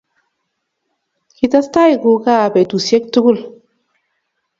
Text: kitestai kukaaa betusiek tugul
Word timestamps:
kitestai 1.35 1.93
kukaaa 2.03 2.51
betusiek 2.53 3.03
tugul 3.13 3.37